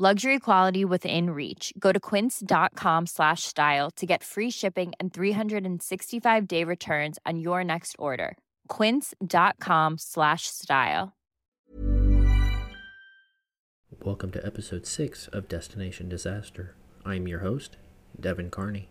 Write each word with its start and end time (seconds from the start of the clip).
Luxury 0.00 0.38
quality 0.38 0.84
within 0.84 1.30
reach. 1.30 1.72
Go 1.76 1.90
to 1.90 1.98
quince.com 1.98 3.06
slash 3.06 3.42
style 3.42 3.90
to 3.96 4.06
get 4.06 4.22
free 4.22 4.48
shipping 4.48 4.92
and 5.00 5.12
365 5.12 6.46
day 6.46 6.62
returns 6.62 7.18
on 7.26 7.40
your 7.40 7.64
next 7.64 7.96
order. 7.98 8.38
Quince.com 8.68 9.98
slash 9.98 10.42
style. 10.46 11.16
Welcome 14.04 14.30
to 14.30 14.46
episode 14.46 14.86
6 14.86 15.26
of 15.32 15.48
Destination 15.48 16.08
Disaster. 16.08 16.76
I'm 17.04 17.26
your 17.26 17.40
host, 17.40 17.76
Devin 18.20 18.50
Carney. 18.50 18.90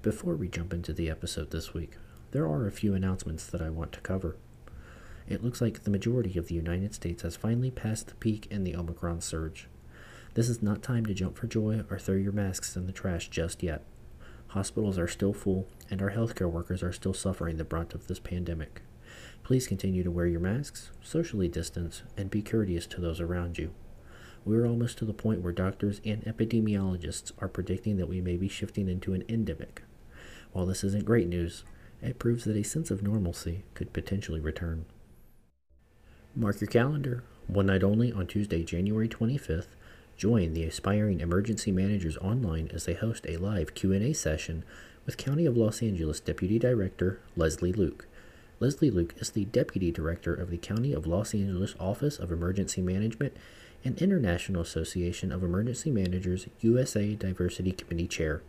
Before 0.00 0.36
we 0.36 0.46
jump 0.46 0.72
into 0.72 0.92
the 0.92 1.10
episode 1.10 1.50
this 1.50 1.74
week, 1.74 1.96
there 2.30 2.46
are 2.46 2.68
a 2.68 2.72
few 2.72 2.94
announcements 2.94 3.48
that 3.48 3.60
I 3.60 3.68
want 3.68 3.90
to 3.94 4.00
cover. 4.00 4.36
It 5.26 5.42
looks 5.42 5.60
like 5.60 5.82
the 5.82 5.90
majority 5.90 6.38
of 6.38 6.46
the 6.46 6.54
United 6.54 6.94
States 6.94 7.22
has 7.22 7.34
finally 7.34 7.72
passed 7.72 8.06
the 8.06 8.14
peak 8.14 8.46
in 8.48 8.62
the 8.62 8.76
Omicron 8.76 9.22
surge. 9.22 9.66
This 10.34 10.48
is 10.48 10.62
not 10.62 10.84
time 10.84 11.04
to 11.06 11.14
jump 11.14 11.36
for 11.36 11.48
joy 11.48 11.82
or 11.90 11.98
throw 11.98 12.14
your 12.14 12.30
masks 12.30 12.76
in 12.76 12.86
the 12.86 12.92
trash 12.92 13.28
just 13.28 13.60
yet. 13.60 13.82
Hospitals 14.48 15.00
are 15.00 15.08
still 15.08 15.32
full, 15.32 15.66
and 15.90 16.00
our 16.00 16.12
healthcare 16.12 16.48
workers 16.48 16.84
are 16.84 16.92
still 16.92 17.12
suffering 17.12 17.56
the 17.56 17.64
brunt 17.64 17.92
of 17.92 18.06
this 18.06 18.20
pandemic. 18.20 18.82
Please 19.42 19.66
continue 19.66 20.04
to 20.04 20.12
wear 20.12 20.26
your 20.26 20.38
masks, 20.38 20.92
socially 21.02 21.48
distance, 21.48 22.04
and 22.16 22.30
be 22.30 22.40
courteous 22.40 22.86
to 22.86 23.00
those 23.00 23.20
around 23.20 23.58
you. 23.58 23.72
We're 24.44 24.64
almost 24.64 24.96
to 24.98 25.04
the 25.04 25.12
point 25.12 25.42
where 25.42 25.52
doctors 25.52 26.00
and 26.04 26.22
epidemiologists 26.22 27.32
are 27.40 27.48
predicting 27.48 27.96
that 27.96 28.08
we 28.08 28.20
may 28.20 28.36
be 28.36 28.48
shifting 28.48 28.88
into 28.88 29.12
an 29.12 29.24
endemic. 29.28 29.82
While 30.52 30.66
this 30.66 30.84
isn't 30.84 31.04
great 31.04 31.28
news, 31.28 31.64
it 32.02 32.18
proves 32.18 32.44
that 32.44 32.56
a 32.56 32.62
sense 32.62 32.90
of 32.90 33.02
normalcy 33.02 33.64
could 33.74 33.92
potentially 33.92 34.40
return. 34.40 34.84
Mark 36.34 36.60
your 36.60 36.68
calendar. 36.68 37.24
One 37.46 37.66
night 37.66 37.82
only 37.82 38.12
on 38.12 38.26
Tuesday, 38.26 38.62
January 38.62 39.08
25th, 39.08 39.68
join 40.16 40.52
the 40.52 40.64
aspiring 40.64 41.20
emergency 41.20 41.72
managers 41.72 42.16
online 42.18 42.70
as 42.72 42.84
they 42.84 42.94
host 42.94 43.26
a 43.26 43.38
live 43.38 43.74
Q&A 43.74 44.12
session 44.12 44.64
with 45.06 45.16
County 45.16 45.46
of 45.46 45.56
Los 45.56 45.82
Angeles 45.82 46.20
Deputy 46.20 46.58
Director 46.58 47.20
Leslie 47.36 47.72
Luke. 47.72 48.06
Leslie 48.60 48.90
Luke 48.90 49.14
is 49.18 49.30
the 49.30 49.46
Deputy 49.46 49.90
Director 49.90 50.34
of 50.34 50.50
the 50.50 50.58
County 50.58 50.92
of 50.92 51.06
Los 51.06 51.32
Angeles 51.32 51.74
Office 51.80 52.18
of 52.18 52.30
Emergency 52.30 52.82
Management 52.82 53.32
and 53.84 54.00
International 54.02 54.62
Association 54.62 55.32
of 55.32 55.42
Emergency 55.42 55.90
Managers 55.90 56.46
USA 56.60 57.14
Diversity 57.14 57.72
Committee 57.72 58.08
Chair. 58.08 58.42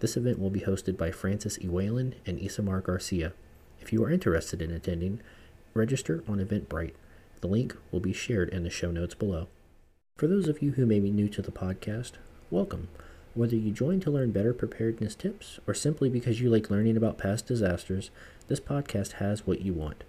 This 0.00 0.16
event 0.16 0.38
will 0.38 0.50
be 0.50 0.60
hosted 0.60 0.98
by 0.98 1.10
Francis 1.10 1.58
E. 1.62 1.68
Whalen 1.68 2.14
and 2.26 2.38
Isamar 2.38 2.82
Garcia. 2.82 3.32
If 3.80 3.94
you 3.94 4.04
are 4.04 4.10
interested 4.10 4.60
in 4.60 4.70
attending, 4.70 5.20
register 5.72 6.22
on 6.28 6.38
Eventbrite. 6.38 6.94
The 7.40 7.46
link 7.46 7.74
will 7.90 8.00
be 8.00 8.12
shared 8.12 8.50
in 8.50 8.62
the 8.62 8.70
show 8.70 8.90
notes 8.90 9.14
below. 9.14 9.48
For 10.18 10.26
those 10.26 10.48
of 10.48 10.60
you 10.60 10.72
who 10.72 10.84
may 10.84 11.00
be 11.00 11.10
new 11.10 11.28
to 11.30 11.40
the 11.40 11.52
podcast, 11.52 12.12
welcome. 12.50 12.88
Whether 13.32 13.56
you 13.56 13.70
join 13.70 14.00
to 14.00 14.10
learn 14.10 14.32
better 14.32 14.52
preparedness 14.52 15.14
tips 15.14 15.60
or 15.66 15.72
simply 15.72 16.10
because 16.10 16.40
you 16.42 16.50
like 16.50 16.70
learning 16.70 16.96
about 16.98 17.16
past 17.16 17.46
disasters, 17.46 18.10
this 18.48 18.60
podcast 18.60 19.12
has 19.12 19.46
what 19.46 19.62
you 19.62 19.72
want. 19.72 20.04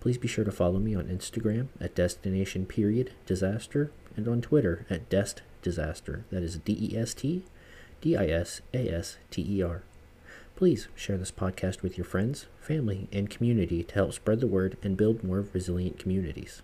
Please 0.00 0.18
be 0.18 0.28
sure 0.28 0.44
to 0.44 0.52
follow 0.52 0.78
me 0.78 0.94
on 0.94 1.04
Instagram 1.04 1.68
at 1.80 1.94
destination 1.94 2.66
period 2.66 3.12
disaster 3.24 3.90
and 4.14 4.28
on 4.28 4.42
Twitter 4.42 4.84
at 4.90 5.08
dest 5.08 5.40
disaster. 5.62 6.24
That 6.30 6.42
is 6.42 6.58
D 6.58 6.76
E 6.78 6.98
S 6.98 7.14
T 7.14 7.44
D 8.02 8.16
I 8.16 8.26
S 8.26 8.60
A 8.74 8.92
S 8.92 9.16
T 9.30 9.46
E 9.48 9.62
R. 9.62 9.82
Please 10.56 10.88
share 10.96 11.16
this 11.16 11.30
podcast 11.30 11.82
with 11.82 11.96
your 11.96 12.04
friends, 12.04 12.46
family, 12.60 13.08
and 13.12 13.30
community 13.30 13.84
to 13.84 13.94
help 13.94 14.12
spread 14.12 14.40
the 14.40 14.48
word 14.48 14.76
and 14.82 14.96
build 14.96 15.22
more 15.22 15.46
resilient 15.52 16.00
communities. 16.00 16.62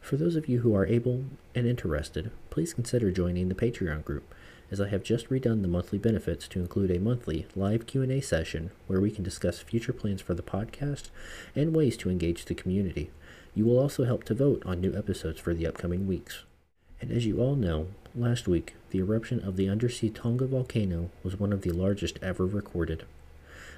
For 0.00 0.16
those 0.16 0.34
of 0.34 0.48
you 0.48 0.60
who 0.60 0.74
are 0.74 0.86
able 0.86 1.24
and 1.54 1.68
interested, 1.68 2.32
please 2.50 2.74
consider 2.74 3.12
joining 3.12 3.48
the 3.48 3.54
Patreon 3.54 4.04
group 4.04 4.34
as 4.72 4.80
I 4.80 4.88
have 4.88 5.04
just 5.04 5.28
redone 5.30 5.62
the 5.62 5.68
monthly 5.68 5.98
benefits 5.98 6.48
to 6.48 6.60
include 6.60 6.90
a 6.90 6.98
monthly 6.98 7.46
live 7.54 7.86
Q&A 7.86 8.20
session 8.20 8.72
where 8.88 9.00
we 9.00 9.12
can 9.12 9.22
discuss 9.22 9.60
future 9.60 9.92
plans 9.92 10.20
for 10.20 10.34
the 10.34 10.42
podcast 10.42 11.10
and 11.54 11.76
ways 11.76 11.96
to 11.98 12.10
engage 12.10 12.46
the 12.46 12.56
community. 12.56 13.10
You 13.54 13.66
will 13.66 13.78
also 13.78 14.02
help 14.02 14.24
to 14.24 14.34
vote 14.34 14.64
on 14.66 14.80
new 14.80 14.96
episodes 14.96 15.38
for 15.38 15.54
the 15.54 15.66
upcoming 15.68 16.08
weeks. 16.08 16.42
And 17.00 17.12
as 17.12 17.24
you 17.24 17.38
all 17.38 17.54
know, 17.54 17.86
last 18.14 18.48
week, 18.48 18.74
the 18.90 18.98
eruption 18.98 19.40
of 19.40 19.56
the 19.56 19.68
undersea 19.68 20.10
Tonga 20.10 20.46
volcano 20.46 21.10
was 21.22 21.38
one 21.38 21.52
of 21.52 21.62
the 21.62 21.70
largest 21.70 22.18
ever 22.22 22.46
recorded. 22.46 23.04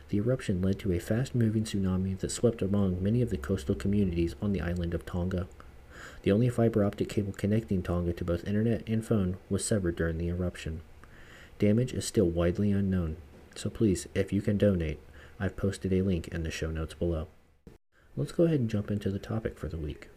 The 0.08 0.18
eruption 0.18 0.60
led 0.60 0.78
to 0.80 0.92
a 0.92 0.98
fast 0.98 1.34
moving 1.34 1.64
tsunami 1.64 2.18
that 2.18 2.30
swept 2.30 2.62
among 2.62 3.02
many 3.02 3.22
of 3.22 3.30
the 3.30 3.36
coastal 3.36 3.74
communities 3.74 4.34
on 4.42 4.52
the 4.52 4.60
island 4.60 4.94
of 4.94 5.06
Tonga. 5.06 5.48
The 6.22 6.32
only 6.32 6.48
fiber 6.48 6.84
optic 6.84 7.08
cable 7.08 7.32
connecting 7.32 7.82
Tonga 7.82 8.12
to 8.14 8.24
both 8.24 8.46
internet 8.46 8.82
and 8.86 9.04
phone 9.04 9.36
was 9.48 9.64
severed 9.64 9.96
during 9.96 10.18
the 10.18 10.28
eruption. 10.28 10.82
Damage 11.58 11.92
is 11.92 12.04
still 12.04 12.26
widely 12.26 12.72
unknown, 12.72 13.16
so 13.54 13.70
please, 13.70 14.06
if 14.14 14.32
you 14.32 14.42
can 14.42 14.58
donate, 14.58 15.00
I've 15.38 15.56
posted 15.56 15.92
a 15.92 16.02
link 16.02 16.28
in 16.28 16.42
the 16.42 16.50
show 16.50 16.70
notes 16.70 16.94
below. 16.94 17.28
Let's 18.16 18.32
go 18.32 18.44
ahead 18.44 18.60
and 18.60 18.70
jump 18.70 18.90
into 18.90 19.10
the 19.10 19.18
topic 19.18 19.58
for 19.58 19.68
the 19.68 19.78
week. 19.78 20.08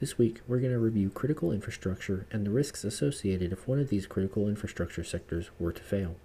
This 0.00 0.16
week, 0.16 0.40
we're 0.48 0.60
going 0.60 0.72
to 0.72 0.78
review 0.78 1.10
critical 1.10 1.52
infrastructure 1.52 2.26
and 2.30 2.46
the 2.46 2.50
risks 2.50 2.84
associated 2.84 3.52
if 3.52 3.68
one 3.68 3.78
of 3.78 3.90
these 3.90 4.06
critical 4.06 4.48
infrastructure 4.48 5.04
sectors 5.04 5.50
were 5.58 5.72
to 5.72 5.82
fail, 5.82 6.16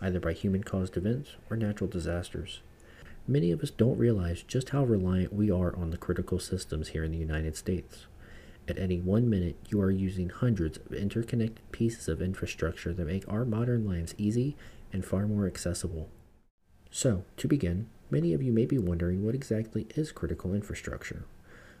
either 0.00 0.20
by 0.20 0.32
human 0.32 0.62
caused 0.62 0.96
events 0.96 1.32
or 1.50 1.56
natural 1.56 1.90
disasters. 1.90 2.60
Many 3.26 3.50
of 3.50 3.62
us 3.64 3.70
don't 3.70 3.98
realize 3.98 4.44
just 4.44 4.70
how 4.70 4.84
reliant 4.84 5.32
we 5.32 5.50
are 5.50 5.74
on 5.74 5.90
the 5.90 5.96
critical 5.96 6.38
systems 6.38 6.90
here 6.90 7.02
in 7.02 7.10
the 7.10 7.18
United 7.18 7.56
States. 7.56 8.06
At 8.68 8.78
any 8.78 9.00
one 9.00 9.28
minute, 9.28 9.56
you 9.70 9.80
are 9.80 9.90
using 9.90 10.28
hundreds 10.28 10.78
of 10.78 10.92
interconnected 10.92 11.72
pieces 11.72 12.06
of 12.06 12.22
infrastructure 12.22 12.92
that 12.92 13.08
make 13.08 13.24
our 13.26 13.44
modern 13.44 13.88
lives 13.88 14.14
easy 14.16 14.56
and 14.92 15.04
far 15.04 15.26
more 15.26 15.48
accessible. 15.48 16.08
So, 16.92 17.24
to 17.38 17.48
begin, 17.48 17.88
many 18.08 18.32
of 18.34 18.42
you 18.44 18.52
may 18.52 18.66
be 18.66 18.78
wondering 18.78 19.24
what 19.24 19.34
exactly 19.34 19.88
is 19.96 20.12
critical 20.12 20.54
infrastructure. 20.54 21.24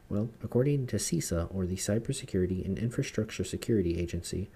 Well, 0.08 0.30
according 0.42 0.86
to 0.88 0.96
CISA, 0.96 1.52
or 1.52 1.66
the 1.66 1.76
Cybersecurity 1.76 2.64
and 2.64 2.78
Infrastructure 2.78 3.42
Security 3.42 3.98
Agency, 3.98 4.48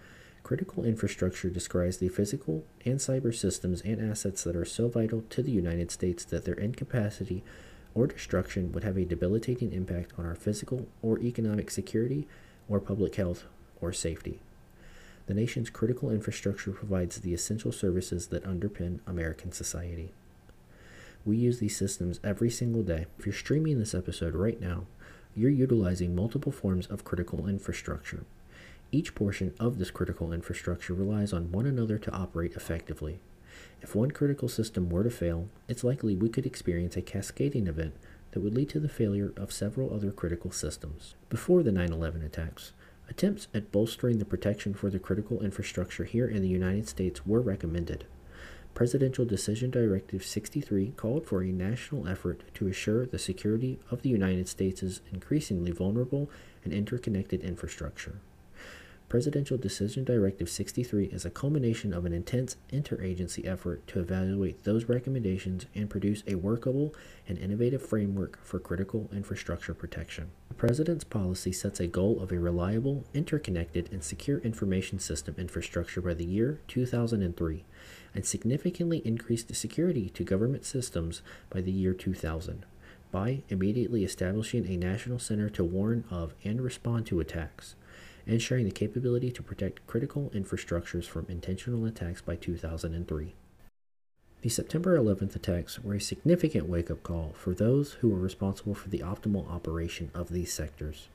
critical 0.45 0.85
infrastructure 0.85 1.51
describes 1.51 1.99
the 1.99 2.09
physical 2.09 2.65
and 2.85 2.99
cyber 2.99 3.35
systems 3.35 3.81
and 3.83 4.01
assets 4.01 4.45
that 4.45 4.55
are 4.55 4.65
so 4.65 4.89
vital 4.89 5.25
to 5.31 5.43
the 5.43 5.51
United 5.51 5.91
States 5.91 6.25
that 6.27 6.45
their 6.45 6.55
incapacity 6.55 7.43
or 7.95 8.07
destruction 8.07 8.71
would 8.71 8.85
have 8.85 8.97
a 8.97 9.05
debilitating 9.05 9.73
impact 9.73 10.13
on 10.17 10.25
our 10.25 10.37
physical 10.37 10.87
or 11.03 11.19
economic 11.19 11.71
security 11.71 12.29
or 12.69 12.79
public 12.79 13.17
health 13.17 13.45
or 13.81 13.93
safety. 13.93 14.41
The 15.27 15.35
nation's 15.35 15.71
critical 15.71 16.11
infrastructure 16.11 16.71
provides 16.71 17.19
the 17.19 17.35
essential 17.35 17.73
services 17.73 18.29
that 18.29 18.45
underpin 18.45 19.01
American 19.07 19.51
society. 19.51 20.13
We 21.25 21.37
use 21.37 21.59
these 21.59 21.77
systems 21.77 22.21
every 22.25 22.51
single 22.51 22.83
day. 22.83 23.07
If 23.19 23.27
you're 23.27 23.33
streaming 23.33 23.79
this 23.79 23.95
episode 23.95 24.35
right 24.35 24.61
now, 24.61 24.87
you're 25.35 25.51
utilizing 25.51 26.15
multiple 26.15 26.53
forms 26.53 26.87
of 26.87 27.05
critical 27.05 27.49
infrastructure. 27.49 28.25
Each 28.93 29.15
portion 29.15 29.55
of 29.61 29.79
this 29.79 29.91
critical 29.91 30.33
infrastructure 30.33 30.95
relies 30.95 31.33
on 31.33 31.53
one 31.53 31.67
another 31.67 31.99
to 31.99 32.13
operate 32.13 32.55
effectively. 32.55 33.21
If 33.83 33.95
one 33.95 34.11
critical 34.11 34.49
system 34.49 34.91
were 34.91 35.05
to 35.05 35.11
fail, 35.11 35.49
it's 35.69 35.85
likely 35.85 36.17
we 36.17 36.29
could 36.29 36.47
experience 36.47 36.97
a 36.97 37.03
cascading 37.03 37.67
event 37.67 37.95
that 38.33 38.41
would 38.41 38.55
lead 38.55 38.69
to 38.71 38.81
the 38.81 38.89
failure 38.89 39.33
of 39.37 39.53
several 39.53 39.93
other 39.95 40.11
critical 40.11 40.51
systems. 40.51 41.15
Before 41.29 41.63
the 41.63 41.73
9 41.73 41.93
11 41.93 42.23
attacks, 42.23 42.73
attempts 43.09 43.49
at 43.55 43.73
bolstering 43.73 44.19
the 44.19 44.25
protection 44.25 44.75
for 44.75 44.91
the 44.91 44.99
critical 44.99 45.43
infrastructure 45.43 46.05
here 46.05 46.29
in 46.29 46.43
the 46.43 46.49
United 46.49 46.89
States 46.89 47.27
were 47.27 47.41
recommended. 47.41 48.05
Presidential 48.75 49.25
Decision 49.25 49.71
Directive 49.71 50.25
63 50.25 50.93
called 50.97 51.27
for 51.27 51.43
a 51.43 51.53
national 51.53 52.09
effort 52.09 52.43
to 52.55 52.67
assure 52.67 53.05
the 53.05 53.19
security 53.19 53.79
of 53.91 54.03
the 54.03 54.09
United 54.09 54.49
States' 54.49 55.01
increasingly 55.13 55.71
vulnerable 55.71 56.31
and 56.65 56.73
interconnected 56.73 57.43
infrastructure. 57.43 58.21
Presidential 59.11 59.59
Decision 59.59 60.05
Directive 60.05 60.49
63 60.49 61.07
is 61.07 61.25
a 61.25 61.31
culmination 61.31 61.93
of 61.93 62.05
an 62.05 62.13
intense 62.13 62.57
interagency 62.73 63.45
effort 63.45 63.85
to 63.89 63.99
evaluate 63.99 64.63
those 64.63 64.85
recommendations 64.85 65.67
and 65.75 65.91
produce 65.91 66.23
a 66.29 66.37
workable 66.37 66.95
and 67.27 67.37
innovative 67.37 67.85
framework 67.85 68.39
for 68.45 68.61
critical 68.61 69.11
infrastructure 69.13 69.75
protection. 69.75 70.31
The 70.49 70.55
President's 70.55 71.03
policy 71.03 71.51
sets 71.51 71.81
a 71.81 71.89
goal 71.89 72.21
of 72.23 72.31
a 72.31 72.39
reliable, 72.39 73.05
interconnected, 73.13 73.93
and 73.93 74.05
secure 74.05 74.39
information 74.39 75.01
system 75.01 75.35
infrastructure 75.37 76.01
by 76.01 76.15
the 76.15 76.25
year 76.25 76.61
2003 76.69 77.65
and 78.15 78.25
significantly 78.27 78.99
increased 79.05 79.49
the 79.49 79.55
security 79.55 80.09
to 80.11 80.25
government 80.25 80.65
systems 80.65 81.23
by 81.49 81.61
the 81.61 81.73
year 81.73 81.95
2000 81.95 82.65
by 83.13 83.43
immediately 83.49 84.05
establishing 84.05 84.67
a 84.67 84.77
national 84.77 85.19
center 85.19 85.49
to 85.51 85.65
warn 85.65 86.05
of 86.11 86.35
and 86.45 86.61
respond 86.61 87.07
to 87.07 87.21
attacks 87.21 87.75
ensuring 88.27 88.65
the 88.65 88.71
capability 88.71 89.31
to 89.31 89.43
protect 89.43 89.87
critical 89.87 90.31
infrastructures 90.35 91.05
from 91.05 91.27
intentional 91.29 91.85
attacks 91.85 92.21
by 92.21 92.37
2003. 92.37 93.35
The 94.43 94.49
September 94.49 94.99
11th 94.99 95.37
attacks 95.37 95.81
were 95.81 95.95
a 95.95 96.01
significant 96.01 96.69
wake 96.69 96.91
up 96.91 97.03
call 97.03 97.35
for 97.35 97.55
those 97.55 97.95
who 97.95 98.09
were 98.09 98.19
responsible 98.19 98.75
for 98.75 98.89
the 98.89 99.01
optimal 99.01 99.51
operation 99.51 100.11
of 100.15 100.31
these 100.31 100.53
sectors. 100.53 101.09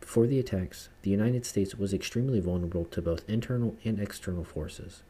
Before 0.00 0.26
the 0.26 0.38
attacks, 0.38 0.90
the 1.02 1.10
United 1.10 1.46
States 1.46 1.74
was 1.74 1.94
extremely 1.94 2.40
vulnerable 2.40 2.84
to 2.86 3.00
both 3.00 3.28
internal 3.28 3.76
and 3.84 3.98
external 3.98 4.44
forces. 4.44 5.02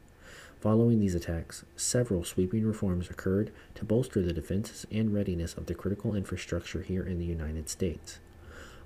Following 0.66 0.98
these 0.98 1.14
attacks, 1.14 1.64
several 1.76 2.24
sweeping 2.24 2.66
reforms 2.66 3.08
occurred 3.08 3.52
to 3.76 3.84
bolster 3.84 4.20
the 4.20 4.32
defenses 4.32 4.84
and 4.90 5.14
readiness 5.14 5.54
of 5.54 5.66
the 5.66 5.76
critical 5.76 6.16
infrastructure 6.16 6.82
here 6.82 7.04
in 7.04 7.20
the 7.20 7.24
United 7.24 7.68
States. 7.68 8.18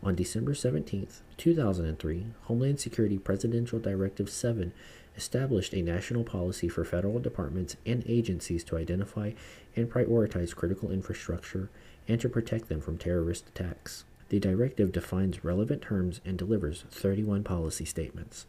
On 0.02 0.14
December 0.14 0.52
17, 0.54 1.08
2003, 1.38 2.26
Homeland 2.42 2.80
Security 2.80 3.16
Presidential 3.16 3.78
Directive 3.78 4.28
7 4.28 4.74
established 5.16 5.72
a 5.72 5.80
national 5.80 6.22
policy 6.22 6.68
for 6.68 6.84
federal 6.84 7.18
departments 7.18 7.76
and 7.86 8.04
agencies 8.06 8.62
to 8.64 8.76
identify 8.76 9.32
and 9.74 9.90
prioritize 9.90 10.54
critical 10.54 10.90
infrastructure 10.90 11.70
and 12.06 12.20
to 12.20 12.28
protect 12.28 12.68
them 12.68 12.82
from 12.82 12.98
terrorist 12.98 13.48
attacks. 13.48 14.04
The 14.28 14.38
directive 14.38 14.92
defines 14.92 15.44
relevant 15.46 15.80
terms 15.80 16.20
and 16.26 16.36
delivers 16.36 16.84
31 16.90 17.42
policy 17.42 17.86
statements. 17.86 18.44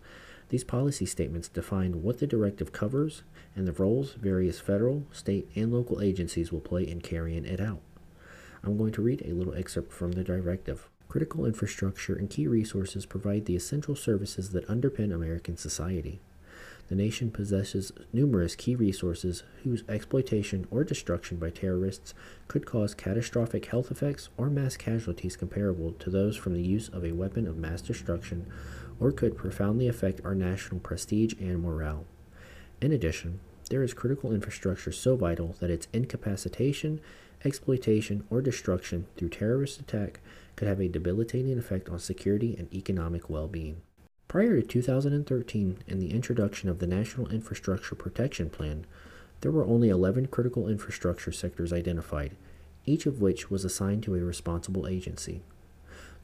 These 0.51 0.65
policy 0.65 1.05
statements 1.05 1.47
define 1.47 2.03
what 2.03 2.17
the 2.17 2.27
directive 2.27 2.73
covers 2.73 3.23
and 3.55 3.65
the 3.65 3.71
roles 3.71 4.15
various 4.15 4.59
federal, 4.59 5.05
state, 5.13 5.49
and 5.55 5.71
local 5.71 6.01
agencies 6.01 6.51
will 6.51 6.59
play 6.59 6.83
in 6.85 6.99
carrying 6.99 7.45
it 7.45 7.61
out. 7.61 7.79
I'm 8.61 8.77
going 8.77 8.91
to 8.91 9.01
read 9.01 9.21
a 9.21 9.31
little 9.31 9.53
excerpt 9.53 9.93
from 9.93 10.11
the 10.11 10.25
directive. 10.25 10.89
Critical 11.07 11.45
infrastructure 11.45 12.15
and 12.15 12.29
key 12.29 12.47
resources 12.47 13.05
provide 13.05 13.45
the 13.45 13.55
essential 13.55 13.95
services 13.95 14.49
that 14.49 14.67
underpin 14.67 15.13
American 15.13 15.55
society. 15.55 16.19
The 16.89 16.95
nation 16.95 17.31
possesses 17.31 17.93
numerous 18.11 18.57
key 18.57 18.75
resources 18.75 19.43
whose 19.63 19.85
exploitation 19.87 20.67
or 20.69 20.83
destruction 20.83 21.37
by 21.37 21.51
terrorists 21.51 22.13
could 22.49 22.65
cause 22.65 22.93
catastrophic 22.93 23.67
health 23.67 23.89
effects 23.89 24.27
or 24.35 24.49
mass 24.49 24.75
casualties 24.75 25.37
comparable 25.37 25.93
to 25.93 26.09
those 26.09 26.35
from 26.35 26.53
the 26.53 26.61
use 26.61 26.89
of 26.89 27.05
a 27.05 27.13
weapon 27.13 27.47
of 27.47 27.55
mass 27.55 27.81
destruction, 27.81 28.51
or 29.01 29.11
could 29.11 29.35
profoundly 29.35 29.87
affect 29.87 30.21
our 30.23 30.35
national 30.35 30.79
prestige 30.79 31.33
and 31.39 31.61
morale. 31.61 32.05
In 32.79 32.93
addition, 32.93 33.41
there 33.69 33.83
is 33.83 33.93
critical 33.93 34.31
infrastructure 34.31 34.91
so 34.91 35.15
vital 35.15 35.55
that 35.59 35.71
its 35.71 35.87
incapacitation, 35.91 37.01
exploitation, 37.43 38.25
or 38.29 38.41
destruction 38.41 39.07
through 39.17 39.29
terrorist 39.29 39.79
attack 39.79 40.19
could 40.55 40.67
have 40.67 40.79
a 40.79 40.87
debilitating 40.87 41.57
effect 41.57 41.89
on 41.89 41.99
security 41.99 42.55
and 42.57 42.71
economic 42.73 43.29
well 43.29 43.47
being. 43.47 43.81
Prior 44.27 44.61
to 44.61 44.67
2013 44.67 45.79
and 45.87 46.01
the 46.01 46.11
introduction 46.11 46.69
of 46.69 46.79
the 46.79 46.87
National 46.87 47.27
Infrastructure 47.29 47.95
Protection 47.95 48.49
Plan, 48.49 48.85
there 49.41 49.51
were 49.51 49.65
only 49.65 49.89
11 49.89 50.27
critical 50.27 50.67
infrastructure 50.67 51.31
sectors 51.31 51.73
identified, 51.73 52.35
each 52.85 53.05
of 53.05 53.19
which 53.19 53.49
was 53.49 53.65
assigned 53.65 54.03
to 54.03 54.15
a 54.15 54.19
responsible 54.19 54.87
agency. 54.87 55.41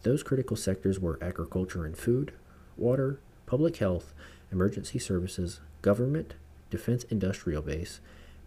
Those 0.04 0.22
critical 0.22 0.56
sectors 0.56 1.00
were 1.00 1.20
agriculture 1.22 1.84
and 1.84 1.98
food, 1.98 2.34
water, 2.78 3.20
public 3.46 3.78
health, 3.78 4.14
emergency 4.52 5.00
services, 5.00 5.60
government, 5.82 6.36
defense 6.70 7.04
industrial 7.06 7.62
base, 7.62 8.00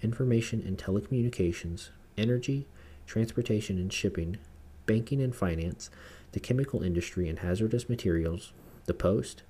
information 0.02 0.62
and 0.66 0.78
telecommunications, 0.78 1.90
energy, 2.16 2.66
transportation 3.06 3.78
and 3.78 3.92
shipping, 3.92 4.38
banking 4.86 5.20
and 5.20 5.34
finance, 5.34 5.90
the 6.32 6.40
chemical 6.40 6.82
industry 6.82 7.28
and 7.28 7.40
hazardous 7.40 7.88
materials, 7.88 8.52
the 8.86 8.94
post, 8.94 9.42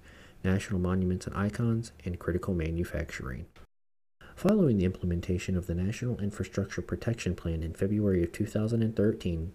national 0.43 0.81
monuments 0.81 1.27
and 1.27 1.37
icons, 1.37 1.93
and 2.05 2.19
critical 2.19 2.55
manufacturing. 2.55 3.47
Following 4.41 4.79
the 4.79 4.87
implementation 4.87 5.55
of 5.55 5.67
the 5.67 5.75
National 5.75 6.19
Infrastructure 6.19 6.81
Protection 6.81 7.35
Plan 7.35 7.63
in 7.63 7.75
February 7.75 8.23
of 8.23 8.33
2013, 8.33 9.53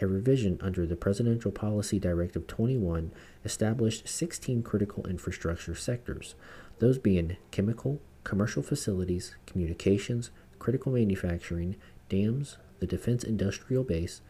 a 0.00 0.06
revision 0.06 0.60
under 0.62 0.86
the 0.86 0.94
Presidential 0.94 1.50
Policy 1.50 1.98
Directive 1.98 2.46
21 2.46 3.10
established 3.44 4.06
16 4.06 4.62
critical 4.62 5.04
infrastructure 5.08 5.74
sectors, 5.74 6.36
those 6.78 6.98
being 6.98 7.36
chemical, 7.50 8.00
commercial 8.22 8.62
facilities, 8.62 9.34
communications, 9.44 10.30
critical 10.60 10.92
manufacturing, 10.92 11.74
dams, 12.08 12.58
the 12.78 12.86
defense 12.86 13.24
industrial 13.24 13.82
base, 13.82 14.20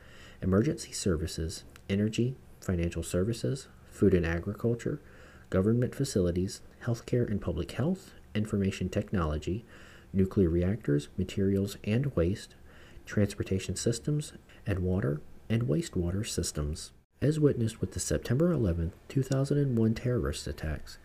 emergency 0.40 0.92
services, 0.92 1.64
energy, 1.90 2.34
financial 2.62 3.02
services, 3.02 3.68
food 3.90 4.14
and 4.14 4.24
agriculture, 4.24 5.02
government 5.50 5.94
facilities, 5.94 6.62
healthcare 6.84 7.30
and 7.30 7.42
public 7.42 7.72
health, 7.72 8.14
information 8.34 8.88
technology, 8.88 9.66
nuclear 10.12 10.48
reactors, 10.48 11.08
materials 11.16 11.76
and 11.84 12.14
waste, 12.16 12.54
transportation 13.06 13.76
systems, 13.76 14.32
and 14.66 14.80
water 14.80 15.20
and 15.48 15.64
wastewater 15.64 16.26
systems. 16.26 16.92
As 17.20 17.40
witnessed 17.40 17.80
with 17.80 17.92
the 17.92 18.00
September 18.00 18.52
11, 18.52 18.92
2001 19.08 19.94
terrorist 19.94 20.46
attacks, 20.46 20.98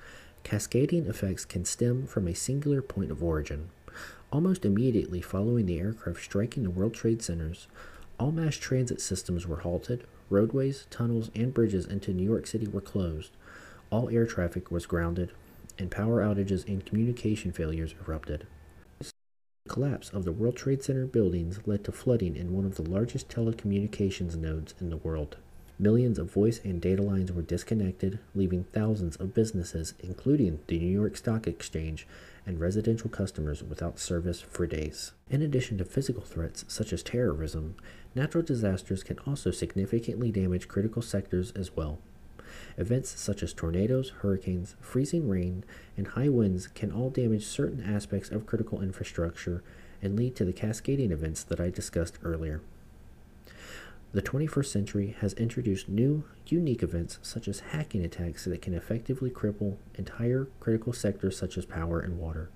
cascading 0.44 1.08
effects 1.08 1.46
can 1.46 1.66
stem 1.66 2.06
from 2.06 2.28
a 2.28 2.36
singular 2.36 2.82
point 2.82 3.10
of 3.10 3.24
origin. 3.24 3.70
Almost 4.32 4.66
immediately 4.66 5.22
following 5.22 5.66
the 5.66 5.80
aircraft 5.80 6.24
striking 6.24 6.64
the 6.64 6.70
World 6.70 6.94
Trade 6.94 7.22
Centers, 7.22 7.68
all 8.20 8.32
mass 8.32 8.56
transit 8.56 9.02
systems 9.02 9.48
were 9.48 9.62
halted, 9.62 10.06
roadways, 10.30 10.86
tunnels, 10.90 11.32
and 11.36 11.54
bridges 11.54 11.86
into 11.86 12.14
New 12.14 12.24
York 12.24 12.48
City 12.48 12.68
were 12.68 12.82
closed, 12.82 13.32
all 13.90 14.10
air 14.10 14.26
traffic 14.26 14.72
was 14.72 14.86
grounded, 14.86 15.32
and 15.78 15.90
power 15.90 16.22
outages 16.22 16.68
and 16.68 16.86
communication 16.86 17.52
failures 17.52 17.96
erupted. 18.06 18.46
Collapse 19.74 20.12
of 20.12 20.24
the 20.24 20.32
World 20.32 20.56
Trade 20.56 20.84
Center 20.84 21.08
buildings 21.08 21.60
led 21.66 21.84
to 21.84 21.92
flooding 21.92 22.36
in 22.36 22.54
one 22.54 22.64
of 22.64 22.76
the 22.76 22.88
largest 22.88 23.28
telecommunications 23.28 24.36
nodes 24.36 24.76
in 24.80 24.92
the 24.92 24.98
world. 24.98 25.38
Millions 25.80 26.20
of 26.20 26.32
voice 26.32 26.62
and 26.64 26.80
data 26.80 27.02
lines 27.02 27.32
were 27.32 27.42
disconnected, 27.42 28.20
leaving 28.36 28.66
thousands 28.66 29.16
of 29.16 29.34
businesses, 29.34 29.96
including 30.02 30.60
the 30.68 30.78
New 30.78 30.86
York 30.86 31.18
Stock 31.18 31.48
Exchange, 31.48 32.06
and 32.46 32.60
residential 32.60 33.10
customers 33.10 33.64
without 33.64 33.98
service 33.98 34.42
for 34.42 34.68
days. 34.68 35.14
In 35.32 35.42
addition 35.42 35.80
to 35.80 35.86
physical 35.86 36.22
threats 36.22 36.66
such 36.68 36.94
as 36.94 37.02
terrorism, 37.02 37.74
natural 38.14 38.44
disasters 38.44 39.02
can 39.02 39.18
also 39.26 39.50
significantly 39.50 40.32
damage 40.32 40.68
critical 40.68 41.02
sectors 41.02 41.50
as 41.56 41.76
well. 41.76 41.98
Events 42.78 43.20
such 43.20 43.44
as 43.44 43.54
tornadoes, 43.54 44.10
hurricanes, 44.22 44.76
freezing 44.82 45.30
rain, 45.30 45.64
and 45.96 46.08
high 46.08 46.30
winds 46.30 46.68
can 46.68 46.92
all 46.92 47.10
damage 47.10 47.46
certain 47.46 47.84
aspects 47.84 48.30
of 48.30 48.46
critical 48.46 48.82
infrastructure 48.82 49.64
and 50.02 50.16
lead 50.16 50.36
to 50.36 50.46
the 50.46 50.54
cascading 50.54 51.12
events 51.12 51.44
that 51.44 51.60
I 51.60 51.70
discussed 51.70 52.18
earlier. 52.24 52.62
The 54.14 54.22
21st 54.22 54.66
century 54.68 55.16
has 55.22 55.34
introduced 55.34 55.90
new, 55.90 56.24
unique 56.48 56.84
events 56.84 57.18
such 57.24 57.48
as 57.48 57.62
hacking 57.72 58.04
attacks 58.04 58.46
that 58.46 58.62
can 58.62 58.76
effectively 58.76 59.32
cripple 59.32 59.78
entire 59.96 60.48
critical 60.60 60.94
sectors 60.94 61.38
such 61.38 61.58
as 61.58 61.66
power 61.66 62.00
and 62.00 62.20
water. 62.20 62.50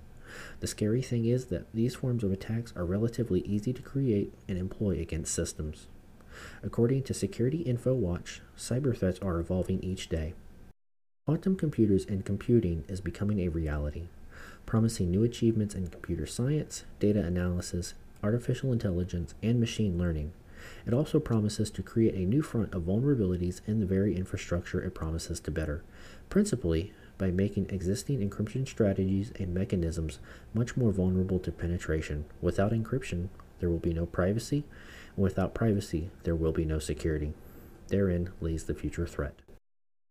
The 0.60 0.66
scary 0.66 1.02
thing 1.02 1.24
is 1.24 1.46
that 1.46 1.66
these 1.72 1.96
forms 1.96 2.22
of 2.22 2.30
attacks 2.30 2.72
are 2.76 2.84
relatively 2.84 3.40
easy 3.40 3.72
to 3.72 3.82
create 3.82 4.32
and 4.46 4.58
employ 4.58 5.00
against 5.00 5.34
systems. 5.34 5.88
According 6.62 7.04
to 7.04 7.14
Security 7.14 7.58
Info 7.58 7.94
Watch, 7.94 8.40
cyber 8.56 8.96
threats 8.96 9.18
are 9.20 9.38
evolving 9.38 9.82
each 9.82 10.08
day. 10.08 10.34
Quantum 11.26 11.56
computers 11.56 12.06
and 12.06 12.24
computing 12.24 12.84
is 12.88 13.00
becoming 13.00 13.40
a 13.40 13.48
reality, 13.48 14.08
promising 14.66 15.10
new 15.10 15.24
achievements 15.24 15.74
in 15.74 15.88
computer 15.88 16.26
science, 16.26 16.84
data 17.00 17.20
analysis, 17.20 17.94
artificial 18.22 18.72
intelligence, 18.72 19.34
and 19.42 19.60
machine 19.60 19.98
learning. 19.98 20.32
It 20.86 20.94
also 20.94 21.20
promises 21.20 21.70
to 21.70 21.82
create 21.82 22.14
a 22.14 22.26
new 22.26 22.42
front 22.42 22.74
of 22.74 22.82
vulnerabilities 22.82 23.60
in 23.66 23.80
the 23.80 23.86
very 23.86 24.16
infrastructure 24.16 24.80
it 24.80 24.94
promises 24.94 25.38
to 25.40 25.50
better, 25.50 25.82
principally 26.28 26.92
by 27.16 27.30
making 27.30 27.68
existing 27.68 28.28
encryption 28.28 28.66
strategies 28.66 29.32
and 29.38 29.52
mechanisms 29.52 30.18
much 30.54 30.76
more 30.76 30.92
vulnerable 30.92 31.38
to 31.40 31.52
penetration. 31.52 32.24
Without 32.40 32.72
encryption, 32.72 33.28
there 33.60 33.68
will 33.68 33.78
be 33.78 33.92
no 33.92 34.06
privacy, 34.06 34.64
without 35.18 35.54
privacy, 35.54 36.10
there 36.24 36.36
will 36.36 36.52
be 36.52 36.64
no 36.64 36.78
security. 36.78 37.34
Therein 37.88 38.30
lays 38.40 38.64
the 38.64 38.74
future 38.74 39.06
threat. 39.06 39.34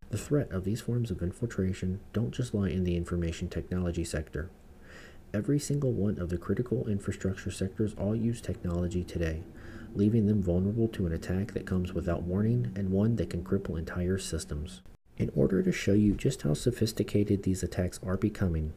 The 0.09 0.17
threat 0.17 0.51
of 0.51 0.63
these 0.63 0.81
forms 0.81 1.11
of 1.11 1.21
infiltration 1.21 1.99
don't 2.13 2.31
just 2.31 2.53
lie 2.53 2.69
in 2.69 2.83
the 2.83 2.95
information 2.95 3.49
technology 3.49 4.03
sector. 4.03 4.49
Every 5.33 5.59
single 5.59 5.91
one 5.91 6.17
of 6.17 6.29
the 6.29 6.37
critical 6.37 6.87
infrastructure 6.87 7.51
sectors 7.51 7.93
all 7.95 8.15
use 8.15 8.39
technology 8.39 9.03
today, 9.03 9.43
leaving 9.93 10.25
them 10.25 10.41
vulnerable 10.41 10.87
to 10.89 11.05
an 11.05 11.11
attack 11.11 11.53
that 11.53 11.65
comes 11.65 11.93
without 11.93 12.23
warning 12.23 12.71
and 12.75 12.89
one 12.89 13.17
that 13.17 13.29
can 13.29 13.43
cripple 13.43 13.77
entire 13.77 14.17
systems. 14.17 14.81
In 15.17 15.29
order 15.35 15.61
to 15.61 15.71
show 15.71 15.93
you 15.93 16.13
just 16.13 16.43
how 16.43 16.53
sophisticated 16.53 17.43
these 17.43 17.63
attacks 17.63 17.99
are 18.05 18.17
becoming, 18.17 18.73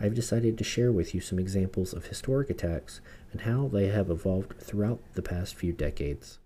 I've 0.00 0.14
decided 0.14 0.56
to 0.56 0.64
share 0.64 0.92
with 0.92 1.12
you 1.14 1.20
some 1.20 1.38
examples 1.38 1.92
of 1.92 2.06
historic 2.06 2.50
attacks 2.50 3.00
and 3.32 3.40
how 3.40 3.66
they 3.66 3.88
have 3.88 4.10
evolved 4.10 4.58
throughout 4.60 5.00
the 5.14 5.22
past 5.22 5.56
few 5.56 5.72
decades. 5.72 6.38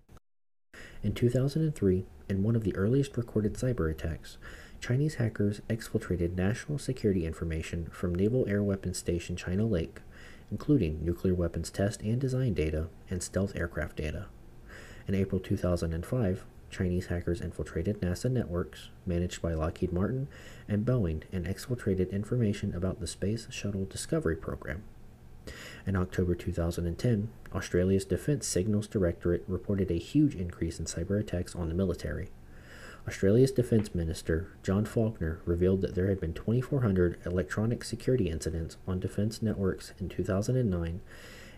In 1.02 1.12
2003, 1.12 2.06
in 2.30 2.42
one 2.42 2.56
of 2.56 2.64
the 2.64 2.75
earliest 2.75 3.16
recorded 3.16 3.54
cyber 3.54 3.90
attacks, 3.90 4.38
Chinese 4.80 5.16
hackers 5.16 5.61
exfiltrated 5.68 6.35
national 6.35 6.78
security 6.78 7.26
information 7.26 7.88
from 7.92 8.14
Naval 8.14 8.49
Air 8.49 8.62
Weapons 8.62 8.97
Station 8.97 9.37
China 9.37 9.66
Lake, 9.66 10.00
including 10.50 11.04
nuclear 11.04 11.35
weapons 11.35 11.71
test 11.71 12.00
and 12.00 12.21
design 12.21 12.54
data 12.54 12.88
and 13.11 13.23
stealth 13.23 13.54
aircraft 13.54 13.97
data. 13.97 14.26
In 15.06 15.14
April 15.14 15.40
2005, 15.40 16.44
Chinese 16.72 17.06
hackers 17.06 17.40
infiltrated 17.40 18.00
NASA 18.00 18.30
networks, 18.30 18.88
managed 19.06 19.40
by 19.42 19.54
Lockheed 19.54 19.92
Martin 19.92 20.26
and 20.66 20.84
Boeing, 20.84 21.22
and 21.30 21.46
exfiltrated 21.46 22.10
information 22.10 22.74
about 22.74 22.98
the 22.98 23.06
Space 23.06 23.46
Shuttle 23.50 23.84
Discovery 23.84 24.34
program. 24.34 24.82
In 25.86 25.96
October 25.96 26.34
2010, 26.34 27.28
Australia's 27.54 28.04
Defence 28.04 28.46
Signals 28.46 28.86
Directorate 28.86 29.44
reported 29.46 29.90
a 29.90 29.98
huge 29.98 30.34
increase 30.34 30.78
in 30.78 30.86
cyber 30.86 31.20
attacks 31.20 31.54
on 31.54 31.68
the 31.68 31.74
military. 31.74 32.30
Australia's 33.06 33.50
Defence 33.50 33.94
Minister, 33.94 34.52
John 34.62 34.84
Faulkner, 34.84 35.40
revealed 35.44 35.80
that 35.82 35.96
there 35.96 36.06
had 36.06 36.20
been 36.20 36.32
2,400 36.32 37.18
electronic 37.26 37.82
security 37.82 38.30
incidents 38.30 38.76
on 38.86 39.00
defence 39.00 39.42
networks 39.42 39.92
in 39.98 40.08
2009 40.08 41.00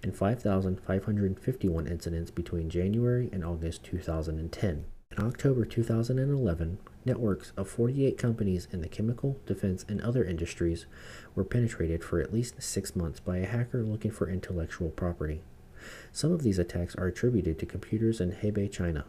and 0.02 0.16
5,551 0.16 1.86
incidents 1.86 2.30
between 2.30 2.70
January 2.70 3.28
and 3.30 3.44
August 3.44 3.84
2010. 3.84 4.86
In 5.16 5.24
October 5.24 5.64
2011, 5.64 6.78
networks 7.04 7.52
of 7.56 7.68
48 7.68 8.18
companies 8.18 8.66
in 8.72 8.80
the 8.80 8.88
chemical, 8.88 9.36
defense, 9.46 9.84
and 9.88 10.00
other 10.00 10.24
industries 10.24 10.86
were 11.36 11.44
penetrated 11.44 12.02
for 12.02 12.20
at 12.20 12.34
least 12.34 12.60
six 12.60 12.96
months 12.96 13.20
by 13.20 13.36
a 13.36 13.46
hacker 13.46 13.84
looking 13.84 14.10
for 14.10 14.28
intellectual 14.28 14.90
property. 14.90 15.40
Some 16.10 16.32
of 16.32 16.42
these 16.42 16.58
attacks 16.58 16.96
are 16.96 17.06
attributed 17.06 17.60
to 17.60 17.66
computers 17.66 18.20
in 18.20 18.32
Hebei, 18.32 18.72
China. 18.72 19.04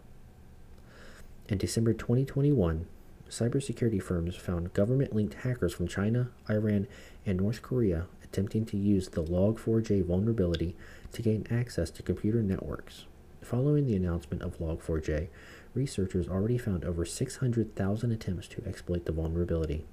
In 1.50 1.58
December 1.58 1.94
2021, 1.94 2.86
cybersecurity 3.28 4.02
firms 4.02 4.36
found 4.36 4.76
government 4.76 5.16
linked 5.16 5.34
hackers 5.34 5.74
from 5.74 5.88
China, 5.88 6.30
Iran, 6.48 6.86
and 7.26 7.40
North 7.40 7.64
Korea 7.64 8.06
attempting 8.24 8.68
to 8.68 8.78
use 8.78 9.08
the 9.08 9.24
Log4j 9.24 10.06
vulnerability 10.06 10.76
to 11.14 11.24
gain 11.24 11.48
access 11.50 11.90
to 11.90 12.04
computer 12.04 12.44
networks. 12.44 13.06
Following 13.42 13.88
the 13.88 13.96
announcement 13.96 14.44
of 14.44 14.60
Log4j, 14.60 15.30
researchers 15.76 16.28
already 16.28 16.58
found 16.58 16.84
over 16.86 17.06
600,000 17.06 18.12
attempts 18.12 18.48
to 18.48 18.64
exploit 18.66 19.06
the 19.06 19.12
vulnerability. 19.12 19.86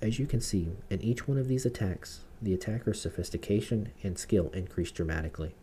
As 0.00 0.18
you 0.18 0.26
can 0.26 0.40
see, 0.40 0.70
in 0.90 1.00
each 1.00 1.26
one 1.28 1.38
of 1.38 1.48
these 1.48 1.64
attacks, 1.66 2.20
the 2.40 2.54
attacker's 2.54 3.00
sophistication 3.00 3.92
and 4.02 4.18
skill 4.18 4.50
increased 4.50 4.94
dramatically. 4.94 5.54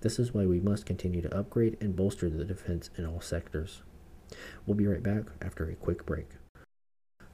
This 0.00 0.18
is 0.18 0.32
why 0.32 0.46
we 0.46 0.60
must 0.60 0.86
continue 0.86 1.22
to 1.22 1.36
upgrade 1.36 1.76
and 1.80 1.96
bolster 1.96 2.28
the 2.28 2.44
defense 2.44 2.90
in 2.96 3.06
all 3.06 3.20
sectors. 3.20 3.82
We'll 4.66 4.76
be 4.76 4.86
right 4.86 5.02
back 5.02 5.24
after 5.40 5.68
a 5.68 5.74
quick 5.74 6.06
break. 6.06 6.28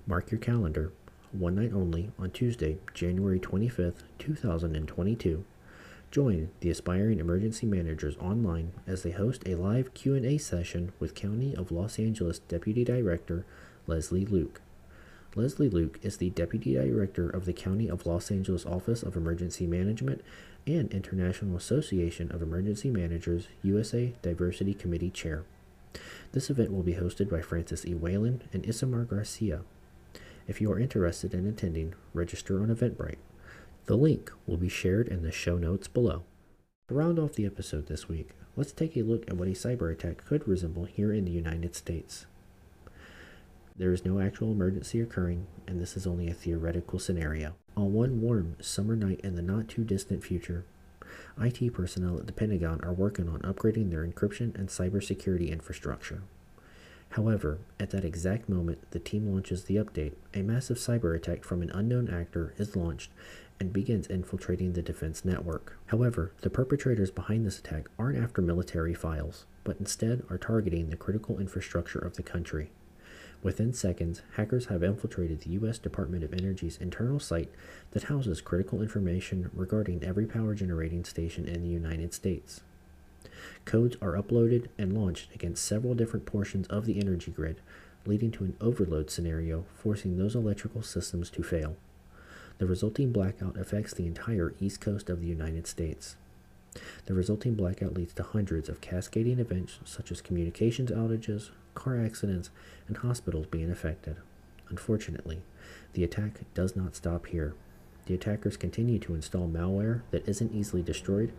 Mark 0.06 0.30
your 0.30 0.40
calendar, 0.40 0.92
one 1.32 1.54
night 1.54 1.72
only 1.74 2.10
on 2.18 2.30
Tuesday, 2.30 2.78
January 2.94 3.38
25th, 3.38 4.04
2022. 4.18 5.44
Join 6.10 6.48
the 6.60 6.70
aspiring 6.70 7.20
emergency 7.20 7.66
managers 7.66 8.16
online 8.16 8.72
as 8.86 9.02
they 9.02 9.10
host 9.10 9.46
a 9.46 9.56
live 9.56 9.92
Q&A 9.92 10.38
session 10.38 10.92
with 10.98 11.14
County 11.14 11.54
of 11.54 11.70
Los 11.70 11.98
Angeles 11.98 12.38
Deputy 12.38 12.82
Director 12.82 13.44
Leslie 13.86 14.24
Luke. 14.24 14.62
Leslie 15.36 15.68
Luke 15.68 15.98
is 16.02 16.16
the 16.16 16.30
Deputy 16.30 16.74
Director 16.74 17.28
of 17.28 17.44
the 17.44 17.52
County 17.52 17.88
of 17.88 18.06
Los 18.06 18.30
Angeles 18.30 18.64
Office 18.64 19.02
of 19.02 19.16
Emergency 19.16 19.66
Management 19.66 20.22
and 20.66 20.90
International 20.94 21.58
Association 21.58 22.32
of 22.32 22.40
Emergency 22.40 22.90
Managers 22.90 23.48
USA 23.62 24.14
Diversity 24.22 24.72
Committee 24.72 25.10
Chair. 25.10 25.44
This 26.32 26.48
event 26.48 26.72
will 26.72 26.82
be 26.82 26.94
hosted 26.94 27.28
by 27.28 27.42
Francis 27.42 27.84
E. 27.84 27.94
Whalen 27.94 28.42
and 28.54 28.62
Isamar 28.64 29.06
Garcia. 29.06 29.60
If 30.46 30.62
you 30.62 30.72
are 30.72 30.78
interested 30.78 31.34
in 31.34 31.46
attending, 31.46 31.92
register 32.14 32.62
on 32.62 32.74
Eventbrite. 32.74 33.18
The 33.88 33.96
link 33.96 34.30
will 34.46 34.58
be 34.58 34.68
shared 34.68 35.08
in 35.08 35.22
the 35.22 35.32
show 35.32 35.56
notes 35.56 35.88
below. 35.88 36.24
To 36.88 36.94
round 36.94 37.18
off 37.18 37.32
the 37.32 37.46
episode 37.46 37.86
this 37.86 38.06
week, 38.06 38.32
let's 38.54 38.70
take 38.70 38.98
a 38.98 39.02
look 39.02 39.26
at 39.26 39.38
what 39.38 39.48
a 39.48 39.52
cyber 39.52 39.90
attack 39.90 40.26
could 40.26 40.46
resemble 40.46 40.84
here 40.84 41.10
in 41.10 41.24
the 41.24 41.30
United 41.30 41.74
States. 41.74 42.26
There 43.78 43.94
is 43.94 44.04
no 44.04 44.20
actual 44.20 44.52
emergency 44.52 45.00
occurring, 45.00 45.46
and 45.66 45.80
this 45.80 45.96
is 45.96 46.06
only 46.06 46.28
a 46.28 46.34
theoretical 46.34 46.98
scenario. 46.98 47.54
On 47.78 47.94
one 47.94 48.20
warm 48.20 48.56
summer 48.60 48.94
night 48.94 49.22
in 49.24 49.36
the 49.36 49.42
not 49.42 49.68
too 49.68 49.84
distant 49.84 50.22
future, 50.22 50.66
IT 51.40 51.72
personnel 51.72 52.18
at 52.18 52.26
the 52.26 52.32
Pentagon 52.34 52.80
are 52.82 52.92
working 52.92 53.26
on 53.26 53.40
upgrading 53.40 53.90
their 53.90 54.06
encryption 54.06 54.54
and 54.54 54.68
cybersecurity 54.68 55.50
infrastructure. 55.50 56.20
However, 57.12 57.56
at 57.80 57.88
that 57.90 58.04
exact 58.04 58.50
moment 58.50 58.90
the 58.90 58.98
team 58.98 59.32
launches 59.32 59.64
the 59.64 59.76
update, 59.76 60.12
a 60.34 60.42
massive 60.42 60.76
cyber 60.76 61.16
attack 61.16 61.42
from 61.42 61.62
an 61.62 61.70
unknown 61.70 62.10
actor 62.10 62.52
is 62.58 62.76
launched 62.76 63.10
and 63.60 63.72
begins 63.72 64.06
infiltrating 64.06 64.72
the 64.72 64.82
defense 64.82 65.24
network. 65.24 65.78
However, 65.86 66.32
the 66.42 66.50
perpetrators 66.50 67.10
behind 67.10 67.46
this 67.46 67.58
attack 67.58 67.88
aren't 67.98 68.18
after 68.18 68.40
military 68.40 68.94
files, 68.94 69.46
but 69.64 69.78
instead 69.78 70.22
are 70.30 70.38
targeting 70.38 70.90
the 70.90 70.96
critical 70.96 71.38
infrastructure 71.38 71.98
of 71.98 72.16
the 72.16 72.22
country. 72.22 72.70
Within 73.42 73.72
seconds, 73.72 74.22
hackers 74.34 74.66
have 74.66 74.82
infiltrated 74.82 75.40
the 75.40 75.50
U.S. 75.50 75.78
Department 75.78 76.24
of 76.24 76.32
Energy's 76.32 76.76
internal 76.78 77.20
site 77.20 77.50
that 77.92 78.04
houses 78.04 78.40
critical 78.40 78.82
information 78.82 79.50
regarding 79.54 80.02
every 80.02 80.26
power 80.26 80.54
generating 80.54 81.04
station 81.04 81.46
in 81.46 81.62
the 81.62 81.68
United 81.68 82.12
States. 82.12 82.62
Codes 83.64 83.96
are 84.02 84.14
uploaded 84.14 84.66
and 84.76 84.92
launched 84.92 85.32
against 85.34 85.64
several 85.64 85.94
different 85.94 86.26
portions 86.26 86.66
of 86.66 86.84
the 86.84 86.98
energy 87.00 87.30
grid, 87.30 87.60
leading 88.06 88.32
to 88.32 88.44
an 88.44 88.56
overload 88.60 89.10
scenario, 89.10 89.66
forcing 89.76 90.16
those 90.16 90.34
electrical 90.34 90.82
systems 90.82 91.30
to 91.30 91.42
fail. 91.42 91.76
The 92.58 92.66
resulting 92.66 93.12
blackout 93.12 93.56
affects 93.56 93.94
the 93.94 94.06
entire 94.06 94.54
east 94.60 94.80
coast 94.80 95.08
of 95.08 95.20
the 95.20 95.26
United 95.26 95.66
States. 95.66 96.16
The 97.06 97.14
resulting 97.14 97.54
blackout 97.54 97.94
leads 97.94 98.12
to 98.14 98.22
hundreds 98.22 98.68
of 98.68 98.80
cascading 98.80 99.38
events 99.38 99.78
such 99.84 100.10
as 100.10 100.20
communications 100.20 100.90
outages, 100.90 101.50
car 101.74 102.00
accidents, 102.00 102.50
and 102.88 102.96
hospitals 102.96 103.46
being 103.46 103.70
affected. 103.70 104.16
Unfortunately, 104.68 105.40
the 105.92 106.04
attack 106.04 106.40
does 106.54 106.76
not 106.76 106.96
stop 106.96 107.26
here. 107.26 107.54
The 108.06 108.14
attackers 108.14 108.56
continue 108.56 108.98
to 109.00 109.14
install 109.14 109.48
malware 109.48 110.02
that 110.10 110.28
isn't 110.28 110.54
easily 110.54 110.82
destroyed, 110.82 111.32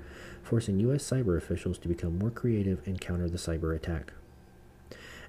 forcing 0.43 0.79
U.S. 0.81 1.03
cyber 1.03 1.37
officials 1.37 1.77
to 1.79 1.87
become 1.87 2.17
more 2.17 2.29
creative 2.29 2.81
and 2.85 3.01
counter 3.01 3.27
the 3.27 3.37
cyber 3.37 3.75
attack. 3.75 4.13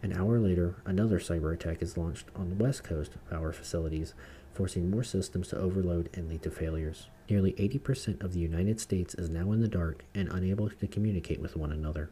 An 0.02 0.12
hour 0.14 0.38
later, 0.38 0.76
another 0.86 1.18
cyber 1.18 1.52
attack 1.52 1.82
is 1.82 1.96
launched 1.96 2.26
on 2.34 2.48
the 2.48 2.62
west 2.62 2.84
coast 2.84 3.12
power 3.28 3.52
facilities, 3.52 4.14
forcing 4.52 4.90
more 4.90 5.04
systems 5.04 5.48
to 5.48 5.58
overload 5.58 6.10
and 6.14 6.28
lead 6.28 6.42
to 6.42 6.50
failures. 6.50 7.08
Nearly 7.28 7.52
80% 7.52 8.22
of 8.22 8.32
the 8.32 8.40
United 8.40 8.80
States 8.80 9.14
is 9.14 9.30
now 9.30 9.52
in 9.52 9.60
the 9.60 9.68
dark 9.68 10.04
and 10.14 10.28
unable 10.28 10.68
to 10.68 10.86
communicate 10.86 11.40
with 11.40 11.56
one 11.56 11.72
another. 11.72 12.10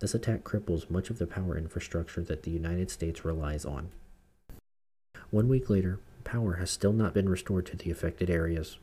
This 0.00 0.14
attack 0.14 0.44
cripples 0.44 0.90
much 0.90 1.10
of 1.10 1.18
the 1.18 1.26
power 1.26 1.56
infrastructure 1.56 2.22
that 2.22 2.42
the 2.42 2.50
United 2.50 2.90
States 2.90 3.24
relies 3.24 3.64
on. 3.64 3.90
One 5.30 5.48
week 5.48 5.68
later, 5.68 5.98
power 6.24 6.54
has 6.54 6.70
still 6.70 6.92
not 6.92 7.14
been 7.14 7.28
restored 7.28 7.66
to 7.66 7.76
the 7.76 7.90
affected 7.90 8.30
areas. 8.30 8.78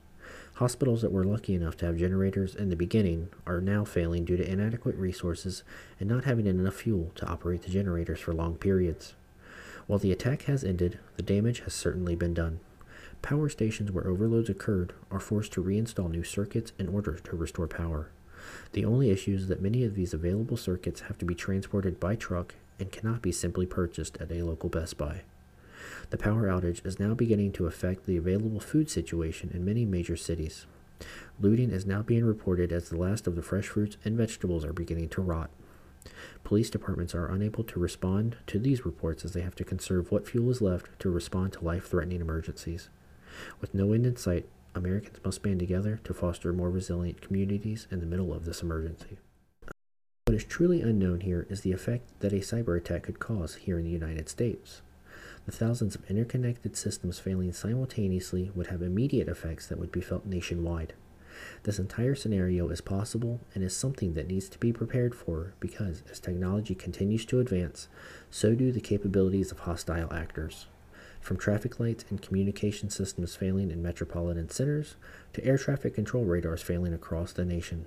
Hospitals 0.55 1.01
that 1.01 1.11
were 1.11 1.23
lucky 1.23 1.55
enough 1.55 1.77
to 1.77 1.85
have 1.85 1.97
generators 1.97 2.55
in 2.55 2.69
the 2.69 2.75
beginning 2.75 3.29
are 3.47 3.61
now 3.61 3.83
failing 3.83 4.25
due 4.25 4.37
to 4.37 4.49
inadequate 4.49 4.95
resources 4.95 5.63
and 5.99 6.07
not 6.07 6.25
having 6.25 6.45
enough 6.45 6.75
fuel 6.75 7.11
to 7.15 7.27
operate 7.27 7.63
the 7.63 7.71
generators 7.71 8.19
for 8.19 8.33
long 8.33 8.55
periods. 8.55 9.15
While 9.87 9.99
the 9.99 10.11
attack 10.11 10.43
has 10.43 10.63
ended, 10.63 10.99
the 11.17 11.23
damage 11.23 11.61
has 11.61 11.73
certainly 11.73 12.15
been 12.15 12.33
done. 12.33 12.59
Power 13.21 13.49
stations 13.49 13.91
where 13.91 14.07
overloads 14.07 14.49
occurred 14.49 14.93
are 15.09 15.19
forced 15.19 15.53
to 15.53 15.63
reinstall 15.63 16.09
new 16.09 16.23
circuits 16.23 16.73
in 16.79 16.89
order 16.89 17.19
to 17.19 17.35
restore 17.35 17.67
power. 17.67 18.09
The 18.73 18.83
only 18.83 19.11
issue 19.11 19.35
is 19.35 19.47
that 19.47 19.61
many 19.61 19.83
of 19.83 19.95
these 19.95 20.13
available 20.13 20.57
circuits 20.57 21.01
have 21.01 21.17
to 21.19 21.25
be 21.25 21.35
transported 21.35 21.99
by 21.99 22.15
truck 22.15 22.55
and 22.79 22.91
cannot 22.91 23.21
be 23.21 23.31
simply 23.31 23.65
purchased 23.65 24.17
at 24.19 24.31
a 24.31 24.41
local 24.41 24.69
Best 24.69 24.97
Buy. 24.97 25.21
The 26.09 26.17
power 26.17 26.47
outage 26.47 26.85
is 26.85 26.99
now 26.99 27.13
beginning 27.13 27.51
to 27.53 27.67
affect 27.67 28.05
the 28.05 28.17
available 28.17 28.59
food 28.59 28.89
situation 28.89 29.51
in 29.53 29.63
many 29.63 29.85
major 29.85 30.17
cities. 30.17 30.65
Looting 31.39 31.69
is 31.69 31.85
now 31.85 32.01
being 32.01 32.25
reported 32.25 32.71
as 32.71 32.89
the 32.89 32.97
last 32.97 33.27
of 33.27 33.35
the 33.35 33.41
fresh 33.41 33.67
fruits 33.67 33.97
and 34.03 34.17
vegetables 34.17 34.65
are 34.65 34.73
beginning 34.73 35.09
to 35.09 35.21
rot. 35.21 35.51
Police 36.43 36.71
departments 36.71 37.13
are 37.13 37.27
unable 37.27 37.63
to 37.63 37.79
respond 37.79 38.37
to 38.47 38.57
these 38.57 38.85
reports 38.85 39.23
as 39.23 39.33
they 39.33 39.41
have 39.41 39.55
to 39.55 39.63
conserve 39.63 40.11
what 40.11 40.27
fuel 40.27 40.49
is 40.49 40.61
left 40.61 40.99
to 40.99 41.11
respond 41.11 41.53
to 41.53 41.63
life 41.63 41.87
threatening 41.87 42.21
emergencies. 42.21 42.89
With 43.59 43.73
no 43.73 43.93
end 43.93 44.05
in 44.05 44.15
sight, 44.15 44.47
Americans 44.73 45.19
must 45.23 45.43
band 45.43 45.59
together 45.59 45.99
to 46.03 46.13
foster 46.13 46.53
more 46.53 46.69
resilient 46.69 47.21
communities 47.21 47.87
in 47.91 47.99
the 47.99 48.05
middle 48.05 48.33
of 48.33 48.45
this 48.45 48.61
emergency. 48.61 49.17
What 50.25 50.35
is 50.35 50.43
truly 50.45 50.81
unknown 50.81 51.21
here 51.21 51.45
is 51.49 51.61
the 51.61 51.73
effect 51.73 52.19
that 52.21 52.31
a 52.31 52.37
cyber 52.37 52.77
attack 52.77 53.03
could 53.03 53.19
cause 53.19 53.55
here 53.55 53.77
in 53.77 53.83
the 53.83 53.91
United 53.91 54.29
States. 54.29 54.81
The 55.45 55.51
thousands 55.51 55.95
of 55.95 56.09
interconnected 56.09 56.77
systems 56.77 57.19
failing 57.19 57.51
simultaneously 57.51 58.51
would 58.55 58.67
have 58.67 58.81
immediate 58.81 59.27
effects 59.27 59.67
that 59.67 59.79
would 59.79 59.91
be 59.91 59.99
felt 59.99 60.25
nationwide. 60.25 60.93
This 61.63 61.79
entire 61.79 62.15
scenario 62.15 62.69
is 62.69 62.81
possible 62.81 63.39
and 63.53 63.63
is 63.63 63.75
something 63.75 64.13
that 64.13 64.27
needs 64.27 64.47
to 64.49 64.59
be 64.59 64.71
prepared 64.71 65.15
for 65.15 65.53
because 65.59 66.03
as 66.11 66.19
technology 66.19 66.75
continues 66.75 67.25
to 67.25 67.39
advance, 67.39 67.87
so 68.29 68.53
do 68.53 68.71
the 68.71 68.79
capabilities 68.79 69.51
of 69.51 69.59
hostile 69.59 70.13
actors. 70.13 70.67
From 71.21 71.37
traffic 71.37 71.79
lights 71.79 72.03
and 72.09 72.21
communication 72.21 72.89
systems 72.89 73.35
failing 73.35 73.71
in 73.71 73.81
metropolitan 73.81 74.49
centers 74.49 74.95
to 75.33 75.45
air 75.45 75.57
traffic 75.57 75.93
control 75.93 76.25
radars 76.25 76.61
failing 76.61 76.93
across 76.93 77.31
the 77.31 77.45
nation. 77.45 77.85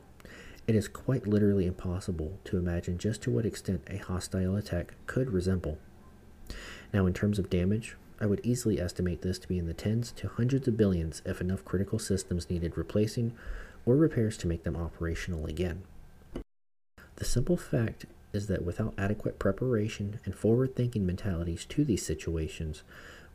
It 0.66 0.74
is 0.74 0.88
quite 0.88 1.26
literally 1.26 1.66
impossible 1.66 2.38
to 2.44 2.56
imagine 2.56 2.96
just 2.96 3.22
to 3.22 3.30
what 3.30 3.44
extent 3.44 3.82
a 3.90 3.98
hostile 3.98 4.56
attack 4.56 4.94
could 5.06 5.30
resemble. 5.30 5.78
Now, 6.92 7.06
in 7.06 7.12
terms 7.12 7.38
of 7.38 7.50
damage, 7.50 7.96
I 8.20 8.26
would 8.26 8.40
easily 8.44 8.80
estimate 8.80 9.22
this 9.22 9.38
to 9.40 9.48
be 9.48 9.58
in 9.58 9.66
the 9.66 9.74
tens 9.74 10.12
to 10.12 10.28
hundreds 10.28 10.68
of 10.68 10.76
billions 10.76 11.20
if 11.26 11.40
enough 11.40 11.64
critical 11.64 11.98
systems 11.98 12.48
needed 12.48 12.78
replacing 12.78 13.34
or 13.84 13.96
repairs 13.96 14.38
to 14.38 14.46
make 14.46 14.62
them 14.62 14.76
operational 14.76 15.44
again. 15.46 15.82
The 17.16 17.24
simple 17.24 17.56
fact 17.56 18.06
is 18.32 18.46
that 18.46 18.64
without 18.64 18.94
adequate 18.96 19.38
preparation 19.38 20.20
and 20.24 20.34
forward 20.34 20.74
thinking 20.74 21.04
mentalities 21.04 21.64
to 21.66 21.84
these 21.84 22.04
situations, 22.04 22.82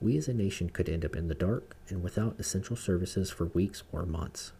we 0.01 0.17
as 0.17 0.27
a 0.27 0.33
nation 0.33 0.69
could 0.69 0.87
end 0.87 1.03
up 1.03 1.15
in 1.15 1.27
the 1.27 1.35
dark 1.35 1.75
and 1.89 2.01
without 2.01 2.39
essential 2.39 2.75
services 2.75 3.29
for 3.29 3.45
weeks 3.45 3.83
or 3.91 4.05
months. 4.05 4.53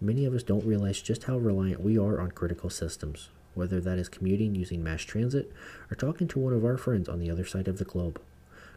Many 0.00 0.24
of 0.24 0.34
us 0.34 0.42
don't 0.42 0.66
realize 0.66 1.00
just 1.00 1.24
how 1.24 1.38
reliant 1.38 1.80
we 1.80 1.98
are 1.98 2.20
on 2.20 2.32
critical 2.32 2.70
systems, 2.70 3.30
whether 3.54 3.80
that 3.80 3.98
is 3.98 4.08
commuting 4.08 4.54
using 4.54 4.82
mass 4.82 5.02
transit 5.02 5.52
or 5.90 5.94
talking 5.94 6.28
to 6.28 6.38
one 6.38 6.52
of 6.52 6.64
our 6.64 6.76
friends 6.76 7.08
on 7.08 7.20
the 7.20 7.30
other 7.30 7.44
side 7.44 7.68
of 7.68 7.78
the 7.78 7.84
globe. 7.84 8.20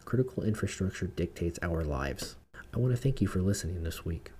Critical 0.04 0.42
infrastructure 0.42 1.06
dictates 1.08 1.58
our 1.62 1.84
lives. 1.84 2.36
I 2.72 2.78
want 2.78 2.94
to 2.94 3.00
thank 3.00 3.20
you 3.20 3.26
for 3.26 3.42
listening 3.42 3.82
this 3.82 4.04
week. 4.04 4.30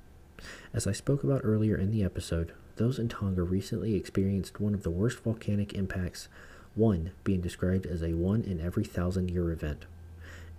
As 0.73 0.87
I 0.87 0.93
spoke 0.93 1.23
about 1.23 1.43
earlier 1.45 1.77
in 1.77 1.91
the 1.91 2.05
episode, 2.05 2.53
those 2.77 2.99
in 2.99 3.09
Tonga 3.09 3.43
recently 3.43 3.95
experienced 3.95 4.61
one 4.61 4.73
of 4.73 4.85
the 4.85 4.91
worst 4.91 5.19
volcanic 5.21 5.75
impacts, 5.75 6.29
one 6.75 7.11
being 7.25 7.41
described 7.41 7.85
as 7.85 8.03
a 8.03 8.15
one 8.15 8.43
in 8.43 8.61
every 8.61 8.85
thousand 8.85 9.31
year 9.31 9.51
event. 9.51 9.85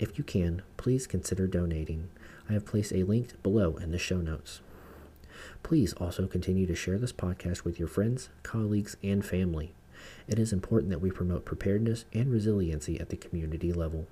If 0.02 0.18
you 0.18 0.24
can, 0.24 0.64
please 0.78 1.06
consider 1.06 1.46
donating. 1.46 2.10
I 2.50 2.54
have 2.54 2.66
placed 2.66 2.92
a 2.92 3.04
link 3.04 3.42
below 3.44 3.76
in 3.76 3.92
the 3.92 4.00
show 4.00 4.18
notes. 4.18 4.62
Please 5.62 5.94
also 5.94 6.26
continue 6.26 6.66
to 6.66 6.74
share 6.74 6.98
this 6.98 7.14
podcast 7.14 7.64
with 7.64 7.78
your 7.78 7.88
friends, 7.88 8.30
colleagues, 8.42 8.98
and 9.04 9.24
family. 9.24 9.74
It 10.28 10.40
is 10.40 10.52
important 10.52 10.90
that 10.90 11.02
we 11.02 11.12
promote 11.12 11.46
preparedness 11.46 12.06
and 12.14 12.32
resiliency 12.32 13.00
at 13.00 13.10
the 13.10 13.16
community 13.16 13.72
level. 13.72 14.08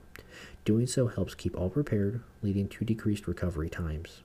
Doing 0.63 0.85
so 0.85 1.07
helps 1.07 1.33
keep 1.33 1.57
all 1.57 1.71
prepared, 1.71 2.21
leading 2.43 2.67
to 2.67 2.85
decreased 2.85 3.27
recovery 3.27 3.67
times. 3.67 4.21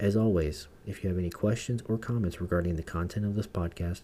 As 0.00 0.16
always, 0.16 0.66
if 0.84 1.04
you 1.04 1.10
have 1.10 1.18
any 1.18 1.30
questions 1.30 1.80
or 1.88 1.96
comments 1.96 2.40
regarding 2.40 2.74
the 2.74 2.82
content 2.82 3.24
of 3.24 3.36
this 3.36 3.46
podcast, 3.46 4.00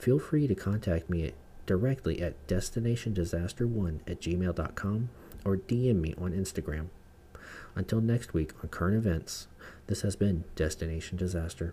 feel 0.00 0.18
free 0.18 0.48
to 0.48 0.56
contact 0.56 1.08
me 1.08 1.30
directly 1.66 2.20
at 2.20 2.48
destinationdisaster1 2.48 4.00
at 4.08 4.20
gmail.com 4.20 5.08
or 5.46 5.56
DM 5.56 6.00
me 6.00 6.12
on 6.18 6.32
Instagram. 6.32 6.88
Until 7.76 8.00
next 8.00 8.34
week 8.34 8.52
on 8.62 8.68
current 8.68 8.96
events, 8.96 9.46
this 9.86 10.02
has 10.02 10.16
been 10.16 10.44
Destination 10.56 11.16
Disaster. 11.16 11.72